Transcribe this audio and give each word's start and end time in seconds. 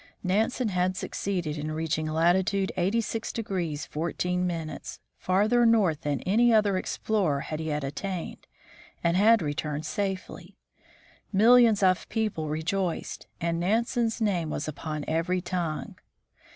Nansen 0.23 0.69
had 0.69 0.97
succeeded 0.97 1.59
in 1.59 1.71
reaching 1.73 2.07
latitude 2.07 2.71
86° 2.75 3.87
14', 3.87 4.79
farther 5.15 5.63
north 5.63 6.01
than 6.01 6.21
any 6.21 6.51
other 6.51 6.75
explorer 6.75 7.41
had 7.41 7.61
yet 7.61 7.83
attained, 7.83 8.47
and 9.03 9.15
had 9.15 9.43
returned 9.43 9.85
safely. 9.85 10.57
Millions 11.31 11.83
of 11.83 12.09
people 12.09 12.49
rejoiced, 12.49 13.27
and 13.39 13.59
Nansen's 13.59 14.19
name 14.19 14.49
was 14.49 14.67
upon 14.67 15.05
every 15.07 15.39
tongue. 15.39 15.97